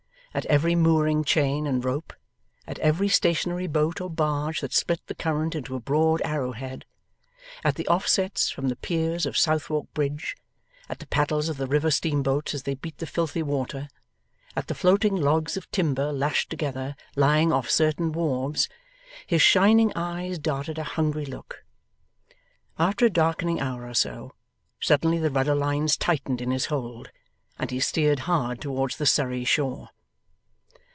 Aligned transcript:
At 0.33 0.45
every 0.45 0.75
mooring 0.75 1.25
chain 1.25 1.67
and 1.67 1.83
rope, 1.83 2.13
at 2.65 2.79
every 2.79 3.09
stationery 3.09 3.67
boat 3.67 3.99
or 3.99 4.09
barge 4.09 4.61
that 4.61 4.71
split 4.71 5.01
the 5.07 5.13
current 5.13 5.55
into 5.55 5.75
a 5.75 5.81
broad 5.81 6.21
arrowhead, 6.23 6.85
at 7.65 7.75
the 7.75 7.85
offsets 7.89 8.49
from 8.49 8.69
the 8.69 8.77
piers 8.77 9.25
of 9.25 9.37
Southwark 9.37 9.93
Bridge, 9.93 10.37
at 10.87 10.99
the 10.99 11.05
paddles 11.05 11.49
of 11.49 11.57
the 11.57 11.67
river 11.67 11.91
steamboats 11.91 12.53
as 12.53 12.63
they 12.63 12.75
beat 12.75 12.99
the 12.99 13.05
filthy 13.05 13.43
water, 13.43 13.89
at 14.55 14.67
the 14.67 14.73
floating 14.73 15.17
logs 15.17 15.57
of 15.57 15.69
timber 15.69 16.13
lashed 16.13 16.49
together 16.49 16.95
lying 17.17 17.51
off 17.51 17.69
certain 17.69 18.13
wharves, 18.13 18.69
his 19.27 19.41
shining 19.41 19.91
eyes 19.97 20.39
darted 20.39 20.77
a 20.77 20.83
hungry 20.95 21.25
look. 21.25 21.65
After 22.79 23.07
a 23.07 23.09
darkening 23.09 23.59
hour 23.59 23.85
or 23.85 23.93
so, 23.93 24.31
suddenly 24.79 25.17
the 25.19 25.29
rudder 25.29 25.55
lines 25.55 25.97
tightened 25.97 26.39
in 26.39 26.51
his 26.51 26.67
hold, 26.67 27.11
and 27.59 27.69
he 27.69 27.81
steered 27.81 28.19
hard 28.19 28.61
towards 28.61 28.95
the 28.95 29.05
Surrey 29.05 29.43
shore. 29.43 29.89